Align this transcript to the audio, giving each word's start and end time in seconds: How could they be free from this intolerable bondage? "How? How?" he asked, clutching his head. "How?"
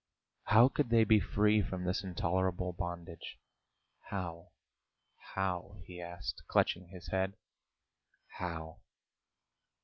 How 0.45 0.67
could 0.67 0.89
they 0.89 1.03
be 1.03 1.19
free 1.19 1.61
from 1.61 1.83
this 1.83 2.03
intolerable 2.03 2.73
bondage? 2.73 3.37
"How? 4.09 4.49
How?" 5.35 5.75
he 5.85 6.01
asked, 6.01 6.41
clutching 6.47 6.87
his 6.87 7.09
head. 7.09 7.35
"How?" 8.39 8.79